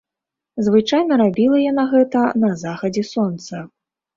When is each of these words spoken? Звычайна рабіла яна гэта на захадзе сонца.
Звычайна 0.67 1.13
рабіла 1.23 1.57
яна 1.71 1.83
гэта 1.93 2.25
на 2.45 2.51
захадзе 2.65 3.03
сонца. 3.15 3.65